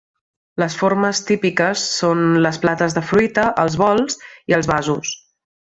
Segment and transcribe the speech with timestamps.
[0.61, 4.19] Les formes típiques són les plates de fruita, els bols
[4.53, 5.17] i el vasos.